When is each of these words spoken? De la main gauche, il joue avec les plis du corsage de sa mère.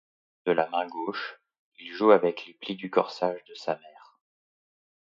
De 0.47 0.51
la 0.51 0.67
main 0.69 0.87
gauche, 0.87 1.39
il 1.77 1.93
joue 1.93 2.09
avec 2.09 2.47
les 2.47 2.55
plis 2.55 2.75
du 2.75 2.89
corsage 2.89 3.43
de 3.47 3.53
sa 3.53 3.75
mère. 3.75 4.19